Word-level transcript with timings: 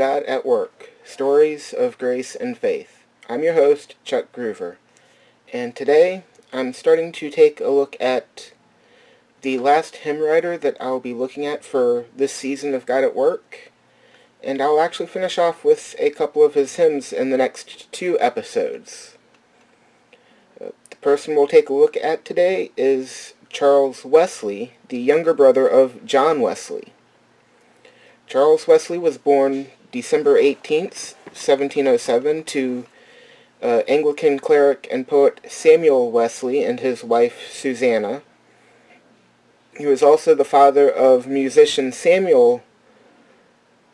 God 0.00 0.22
at 0.22 0.46
Work, 0.46 0.92
Stories 1.04 1.74
of 1.74 1.98
Grace 1.98 2.34
and 2.34 2.56
Faith. 2.56 3.04
I'm 3.28 3.42
your 3.42 3.52
host, 3.52 3.96
Chuck 4.02 4.32
Groover, 4.32 4.76
and 5.52 5.76
today 5.76 6.24
I'm 6.54 6.72
starting 6.72 7.12
to 7.12 7.28
take 7.28 7.60
a 7.60 7.68
look 7.68 7.98
at 8.00 8.54
the 9.42 9.58
last 9.58 9.96
hymn 9.96 10.20
writer 10.20 10.56
that 10.56 10.78
I'll 10.80 11.00
be 11.00 11.12
looking 11.12 11.44
at 11.44 11.66
for 11.66 12.06
this 12.16 12.32
season 12.32 12.72
of 12.72 12.86
God 12.86 13.04
at 13.04 13.14
Work, 13.14 13.72
and 14.42 14.62
I'll 14.62 14.80
actually 14.80 15.08
finish 15.08 15.36
off 15.36 15.66
with 15.66 15.94
a 15.98 16.08
couple 16.08 16.42
of 16.42 16.54
his 16.54 16.76
hymns 16.76 17.12
in 17.12 17.28
the 17.28 17.36
next 17.36 17.92
two 17.92 18.18
episodes. 18.20 19.18
Uh, 20.58 20.70
the 20.88 20.96
person 21.02 21.34
we'll 21.34 21.46
take 21.46 21.68
a 21.68 21.74
look 21.74 21.98
at 21.98 22.24
today 22.24 22.70
is 22.74 23.34
Charles 23.50 24.06
Wesley, 24.06 24.72
the 24.88 24.98
younger 24.98 25.34
brother 25.34 25.68
of 25.68 26.06
John 26.06 26.40
Wesley. 26.40 26.94
Charles 28.26 28.66
Wesley 28.66 28.96
was 28.96 29.18
born 29.18 29.66
December 29.92 30.36
18th, 30.36 31.14
1707, 31.32 32.44
to 32.44 32.86
uh, 33.62 33.82
Anglican 33.88 34.38
cleric 34.38 34.88
and 34.90 35.06
poet 35.06 35.40
Samuel 35.48 36.10
Wesley 36.10 36.64
and 36.64 36.80
his 36.80 37.04
wife 37.04 37.50
Susanna. 37.50 38.22
He 39.76 39.86
was 39.86 40.02
also 40.02 40.34
the 40.34 40.44
father 40.44 40.90
of 40.90 41.26
musician 41.26 41.92
Samuel 41.92 42.62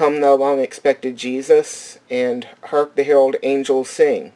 "Come 0.02 0.20
Thou 0.20 0.34
Long 0.34 0.60
Expected 0.60 1.16
Jesus," 1.16 2.00
and 2.10 2.48
"Hark 2.64 2.96
the 2.96 3.04
Herald 3.04 3.36
Angels 3.44 3.88
Sing," 3.88 4.32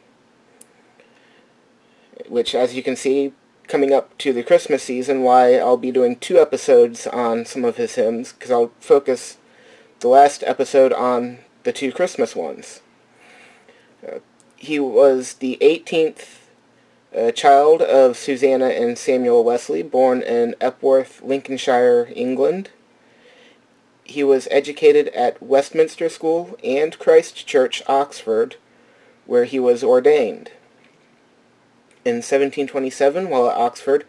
which, 2.28 2.54
as 2.54 2.76
you 2.76 2.84
can 2.84 2.94
see, 2.94 3.32
coming 3.66 3.92
up 3.92 4.16
to 4.18 4.32
the 4.32 4.44
Christmas 4.44 4.84
season, 4.84 5.24
why 5.24 5.54
I'll 5.54 5.76
be 5.76 5.90
doing 5.90 6.14
two 6.14 6.38
episodes 6.38 7.08
on 7.08 7.44
some 7.44 7.64
of 7.64 7.78
his 7.78 7.96
hymns, 7.96 8.32
because 8.32 8.52
I'll 8.52 8.70
focus 8.78 9.38
the 9.98 10.06
last 10.06 10.44
episode 10.46 10.92
on 10.92 11.38
the 11.64 11.72
two 11.72 11.90
Christmas 11.90 12.36
ones. 12.36 12.80
Uh, 14.06 14.20
he 14.54 14.78
was 14.78 15.32
the 15.32 15.58
18th 15.60 16.42
a 17.12 17.32
child 17.32 17.82
of 17.82 18.16
Susanna 18.16 18.66
and 18.66 18.96
Samuel 18.96 19.42
Wesley, 19.42 19.82
born 19.82 20.22
in 20.22 20.54
Epworth, 20.60 21.22
Lincolnshire, 21.22 22.08
England. 22.14 22.70
He 24.08 24.22
was 24.22 24.46
educated 24.52 25.08
at 25.08 25.42
Westminster 25.42 26.08
School 26.08 26.56
and 26.62 26.96
Christ 26.96 27.44
Church, 27.44 27.82
Oxford, 27.88 28.54
where 29.26 29.44
he 29.44 29.58
was 29.58 29.82
ordained. 29.82 30.52
In 32.04 32.16
1727, 32.16 33.28
while 33.28 33.50
at 33.50 33.56
Oxford, 33.56 34.04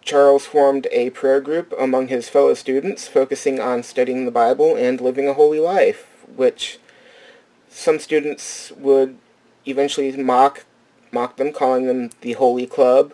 Charles 0.00 0.46
formed 0.46 0.86
a 0.90 1.10
prayer 1.10 1.42
group 1.42 1.74
among 1.78 2.08
his 2.08 2.30
fellow 2.30 2.54
students 2.54 3.06
focusing 3.06 3.60
on 3.60 3.82
studying 3.82 4.24
the 4.24 4.30
Bible 4.30 4.74
and 4.74 5.02
living 5.02 5.28
a 5.28 5.34
holy 5.34 5.60
life, 5.60 6.24
which 6.34 6.78
some 7.68 7.98
students 7.98 8.72
would 8.72 9.18
eventually 9.66 10.10
mock 10.16 10.64
mock 11.12 11.36
them, 11.36 11.52
calling 11.52 11.86
them 11.86 12.08
the 12.22 12.32
Holy 12.32 12.66
Club, 12.66 13.12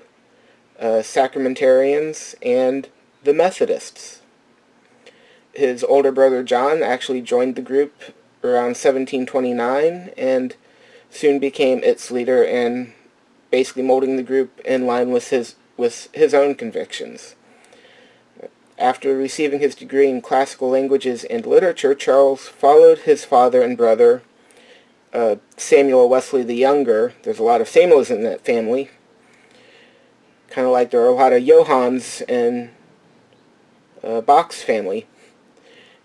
uh, 0.79 1.03
Sacramentarians, 1.03 2.37
and 2.43 2.89
the 3.25 3.35
Methodists. 3.35 4.21
His 5.55 5.85
older 5.85 6.13
brother 6.13 6.43
John 6.43 6.83
actually 6.83 7.21
joined 7.21 7.55
the 7.55 7.63
group 7.63 8.15
around 8.43 8.77
1729 8.77 10.11
and 10.17 10.57
soon 11.11 11.39
became 11.39 11.83
its 11.83 12.11
leader 12.11 12.45
and 12.45 12.93
basically 13.51 13.83
molding 13.83 14.17
the 14.17 14.23
group 14.23 14.61
in 14.65 14.87
line 14.87 15.11
with 15.13 15.31
his 15.31 15.55
with 15.77 16.09
his 16.13 16.35
own 16.35 16.55
convictions. 16.55 17.35
After 18.79 19.17
receiving 19.17 19.61
his 19.61 19.77
degree 19.77 20.09
in 20.09 20.21
classical 20.21 20.69
languages 20.71 21.25
and 21.25 21.47
literature, 21.47 21.95
Charles 21.95 22.49
followed 22.49 22.99
his 23.01 23.25
father 23.25 23.63
and 23.63 23.77
brother 23.77 24.23
uh, 25.13 25.37
Samuel 25.57 26.09
Wesley 26.09 26.43
the 26.43 26.57
Younger. 26.57 27.15
There's 27.23 27.39
a 27.39 27.45
lot 27.45 27.61
of 27.61 27.69
Samuels 27.69 28.11
in 28.11 28.25
that 28.25 28.45
family. 28.45 28.91
Kind 30.51 30.67
of 30.67 30.73
like 30.73 30.91
there 30.91 31.03
are 31.03 31.09
a 31.09 31.15
lot 31.15 31.33
of 31.33 31.43
Johans 31.43 32.29
in 32.29 32.71
uh, 34.03 34.21
Bach's 34.21 34.63
family. 34.63 35.07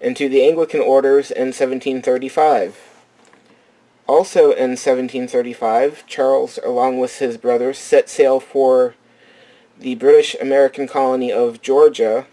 Into 0.02 0.30
the 0.30 0.46
Anglican 0.46 0.80
orders 0.80 1.30
in 1.30 1.48
1735. 1.48 2.78
Also 4.08 4.52
in 4.52 4.72
1735, 4.72 6.06
Charles, 6.08 6.58
along 6.64 7.00
with 7.00 7.20
his 7.20 7.38
brothers, 7.38 7.78
set 7.78 8.10
sail 8.10 8.40
for 8.40 8.96
the 9.78 9.96
British 9.96 10.36
American 10.42 10.88
colony 10.88 11.32
of 11.32 11.62
Georgia 11.62 12.26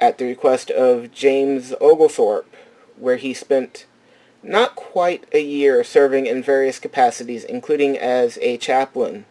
at 0.00 0.18
the 0.18 0.24
request 0.24 0.70
of 0.70 1.12
James 1.12 1.72
Oglethorpe, 1.80 2.52
where 2.96 3.16
he 3.16 3.32
spent 3.32 3.86
not 4.42 4.74
quite 4.74 5.24
a 5.32 5.40
year 5.40 5.84
serving 5.84 6.26
in 6.26 6.42
various 6.42 6.80
capacities, 6.80 7.44
including 7.44 7.96
as 7.96 8.38
a 8.42 8.56
chaplain, 8.58 9.24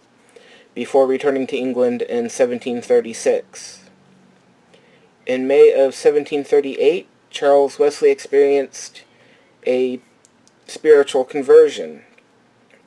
before 0.74 1.06
returning 1.06 1.46
to 1.48 1.58
England 1.58 2.02
in 2.04 2.24
1736. 2.24 3.82
In 5.28 5.48
May 5.48 5.72
of 5.72 5.94
1738, 5.94 7.08
Charles 7.32 7.80
Wesley 7.80 8.12
experienced 8.12 9.04
a 9.66 10.02
spiritual 10.68 11.24
conversion. 11.24 12.04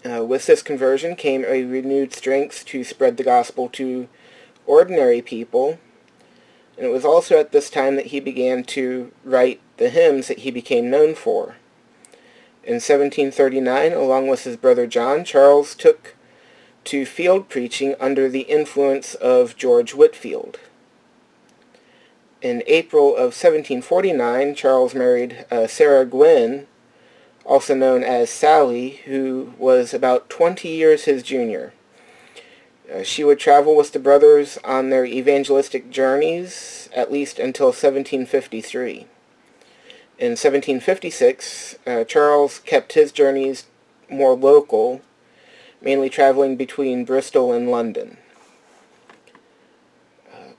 Uh, 0.05 0.23
with 0.23 0.47
this 0.47 0.63
conversion 0.63 1.17
came 1.17 1.45
a 1.45 1.65
renewed 1.65 2.13
strength 2.13 2.65
to 2.67 2.85
spread 2.85 3.17
the 3.17 3.25
gospel 3.25 3.69
to 3.71 4.07
ordinary 4.67 5.23
people, 5.23 5.79
and 6.77 6.87
it 6.87 6.93
was 6.93 7.05
also 7.05 7.39
at 7.39 7.53
this 7.53 7.71
time 7.71 7.97
that 7.97 8.07
he 8.07 8.21
began 8.21 8.65
to 8.65 9.13
write 9.25 9.61
the 9.79 9.89
hymns 9.89 10.29
that 10.29 10.41
he 10.41 10.51
became 10.51 10.91
known 10.91 11.15
for. 11.15 11.57
In 12.63 12.75
1739, 12.75 13.93
along 13.93 14.29
with 14.29 14.45
his 14.45 14.57
brother 14.57 14.87
John, 14.87 15.25
Charles 15.25 15.75
took 15.75 16.17
to 16.85 17.07
field 17.07 17.49
preaching 17.49 17.95
under 17.99 18.29
the 18.29 18.43
influence 18.43 19.15
of 19.15 19.57
George 19.57 19.95
Whitefield. 19.95 20.59
In 22.45 22.63
April 22.67 23.13
of 23.17 23.33
1749, 23.33 24.55
Charles 24.55 24.95
married 24.95 25.47
uh, 25.51 25.67
Sarah 25.67 26.05
Gwynne, 26.05 26.67
also 27.43 27.75
known 27.75 28.05
as 28.05 28.29
Sally, 28.29 29.01
who 29.07 29.55
was 29.57 29.95
about 29.95 30.29
20 30.29 30.69
years 30.69 31.05
his 31.07 31.23
junior. 31.23 31.73
Uh, 32.95 33.03
she 33.03 33.25
would 33.25 33.39
travel 33.39 33.75
with 33.75 33.93
the 33.93 33.99
brothers 33.99 34.59
on 34.63 34.91
their 34.91 35.07
evangelistic 35.07 35.89
journeys 35.89 36.91
at 36.95 37.11
least 37.11 37.39
until 37.39 37.69
1753. 37.69 39.07
In 40.19 40.33
1756, 40.33 41.79
uh, 41.87 42.05
Charles 42.05 42.59
kept 42.59 42.93
his 42.93 43.11
journeys 43.11 43.65
more 44.11 44.35
local, 44.35 45.01
mainly 45.81 46.11
traveling 46.11 46.57
between 46.57 47.07
Bristol 47.07 47.55
and 47.55 47.71
London. 47.71 48.19
Uh, 50.31 50.53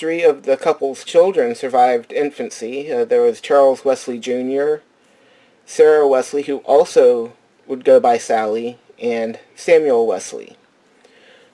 three 0.00 0.22
of 0.22 0.44
the 0.44 0.56
couple's 0.56 1.04
children 1.04 1.54
survived 1.54 2.10
infancy. 2.10 2.90
Uh, 2.90 3.04
there 3.04 3.20
was 3.20 3.38
Charles 3.38 3.84
Wesley 3.84 4.18
Jr., 4.18 4.76
Sarah 5.66 6.08
Wesley, 6.08 6.44
who 6.44 6.56
also 6.60 7.34
would 7.66 7.84
go 7.84 8.00
by 8.00 8.16
Sally, 8.16 8.78
and 8.98 9.38
Samuel 9.54 10.06
Wesley. 10.06 10.56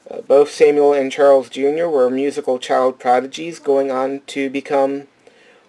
Uh, 0.09 0.21
both 0.21 0.49
Samuel 0.49 0.93
and 0.93 1.11
Charles 1.11 1.49
Jr. 1.49 1.89
were 1.89 2.09
musical 2.09 2.61
child 2.61 3.01
prodigies 3.01 3.59
going 3.59 3.91
on 3.91 4.21
to 4.29 4.49
become 4.49 5.09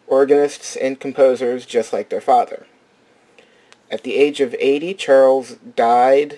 organists 0.05 0.75
and 0.75 0.99
composers 0.99 1.65
just 1.65 1.91
like 1.91 2.09
their 2.09 2.21
father. 2.21 2.67
At 3.89 4.03
the 4.03 4.13
age 4.13 4.39
of 4.39 4.55
80, 4.59 4.93
Charles 4.93 5.55
died 5.75 6.37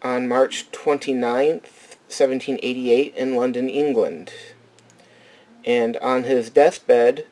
on 0.00 0.28
March 0.28 0.72
29th, 0.72 1.98
1788 2.08 3.14
in 3.14 3.36
London, 3.36 3.68
England. 3.68 4.32
And 5.64 5.96
on 5.98 6.24
his 6.24 6.50
deathbed, 6.50 7.26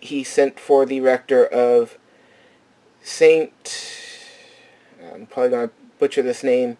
he 0.00 0.24
sent 0.24 0.58
for 0.58 0.84
the 0.84 1.00
rector 1.00 1.44
of 1.44 1.98
Saint, 3.02 3.98
I'm 5.12 5.26
probably 5.26 5.50
going 5.50 5.68
to 5.68 5.74
butcher 5.98 6.22
this 6.22 6.42
name, 6.42 6.76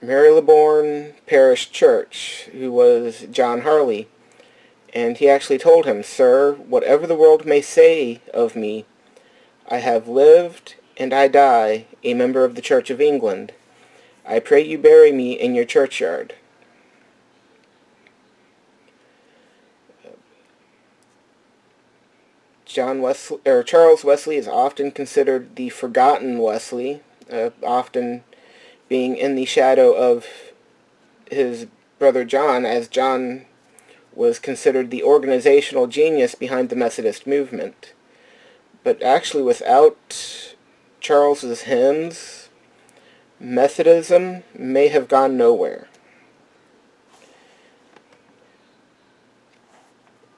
Marylebone 0.00 1.14
Parish 1.26 1.70
Church, 1.70 2.48
who 2.52 2.72
was 2.72 3.26
John 3.30 3.62
Harley. 3.62 4.08
And 4.94 5.16
he 5.16 5.28
actually 5.28 5.58
told 5.58 5.86
him, 5.86 6.02
Sir, 6.02 6.54
whatever 6.54 7.06
the 7.06 7.16
world 7.16 7.46
may 7.46 7.62
say 7.62 8.20
of 8.34 8.54
me, 8.54 8.84
I 9.68 9.78
have 9.78 10.06
lived 10.06 10.74
and 10.96 11.14
I 11.14 11.28
die 11.28 11.86
a 12.04 12.14
member 12.14 12.44
of 12.44 12.54
the 12.54 12.62
Church 12.62 12.90
of 12.90 13.00
England. 13.00 13.52
I 14.26 14.38
pray 14.38 14.62
you 14.62 14.78
bury 14.78 15.12
me 15.12 15.32
in 15.32 15.54
your 15.54 15.64
churchyard. 15.64 16.34
John 22.72 23.02
Wesley 23.02 23.38
or 23.44 23.62
Charles 23.62 24.02
Wesley 24.02 24.36
is 24.36 24.48
often 24.48 24.90
considered 24.90 25.56
the 25.56 25.68
forgotten 25.68 26.38
Wesley, 26.38 27.02
uh, 27.30 27.50
often 27.62 28.24
being 28.88 29.16
in 29.16 29.34
the 29.34 29.44
shadow 29.44 29.92
of 29.92 30.26
his 31.30 31.66
brother 31.98 32.24
John, 32.24 32.64
as 32.64 32.88
John 32.88 33.44
was 34.14 34.38
considered 34.38 34.90
the 34.90 35.02
organizational 35.02 35.86
genius 35.86 36.34
behind 36.34 36.70
the 36.70 36.76
Methodist 36.76 37.26
movement. 37.26 37.92
But 38.82 39.02
actually, 39.02 39.42
without 39.42 40.54
Charles's 41.00 41.62
hymns, 41.62 42.48
Methodism 43.38 44.44
may 44.54 44.88
have 44.88 45.08
gone 45.08 45.36
nowhere. 45.36 45.88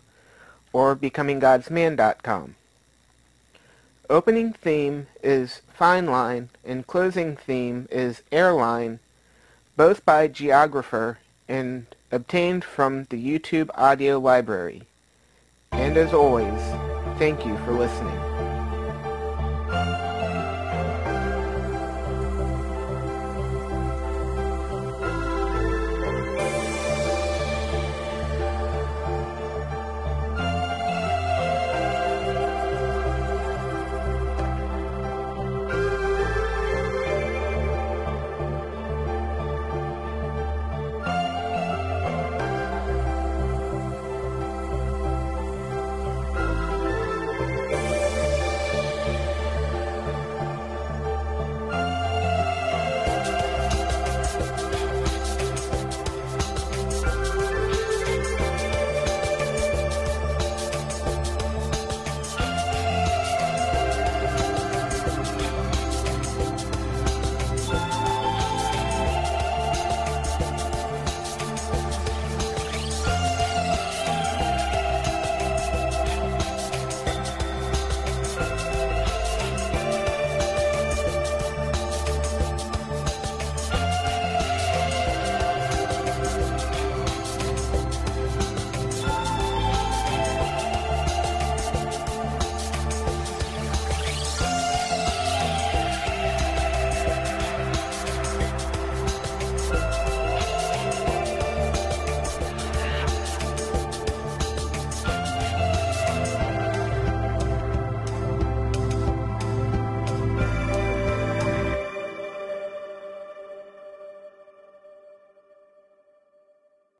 or 0.72 0.96
becominggodsman.com. 0.96 2.54
Opening 4.08 4.54
theme 4.54 5.06
is 5.22 5.60
Fine 5.74 6.06
Line 6.06 6.48
and 6.64 6.86
closing 6.86 7.36
theme 7.36 7.88
is 7.90 8.22
Airline, 8.32 9.00
both 9.76 10.02
by 10.06 10.28
Geographer 10.28 11.18
and 11.48 11.86
obtained 12.12 12.62
from 12.62 13.04
the 13.04 13.16
YouTube 13.16 13.70
audio 13.74 14.18
library. 14.18 14.82
And 15.72 15.96
as 15.96 16.12
always, 16.12 16.60
thank 17.18 17.44
you 17.44 17.56
for 17.64 17.72
listening. 17.72 18.21